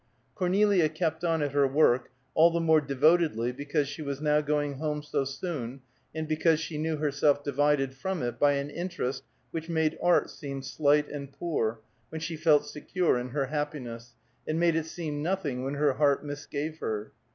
Cornelia 0.33 0.89
kept 0.89 1.23
on 1.23 1.43
at 1.43 1.51
her 1.51 1.67
work, 1.67 2.09
all 2.33 2.49
the 2.49 2.59
more 2.59 2.81
devotedly 2.81 3.51
because 3.51 3.87
she 3.87 4.01
was 4.01 4.19
now 4.19 4.41
going 4.41 4.79
home 4.79 5.03
so 5.03 5.23
soon 5.23 5.81
and 6.15 6.27
because 6.27 6.59
she 6.59 6.79
knew 6.79 6.97
herself 6.97 7.43
divided 7.43 7.93
from 7.93 8.23
it 8.23 8.39
by 8.39 8.53
an 8.53 8.71
interest 8.71 9.23
which 9.51 9.69
made 9.69 9.99
art 10.01 10.31
seem 10.31 10.63
slight 10.63 11.07
and 11.07 11.33
poor, 11.33 11.81
when 12.09 12.19
she 12.19 12.35
felt 12.35 12.65
secure 12.65 13.19
in 13.19 13.29
her 13.29 13.45
happiness, 13.45 14.15
and 14.47 14.59
made 14.59 14.75
it 14.75 14.87
seem 14.87 15.21
nothing 15.21 15.63
when 15.63 15.75
her 15.75 15.93
heart 15.93 16.25
misgave 16.25 16.79
her. 16.79 17.11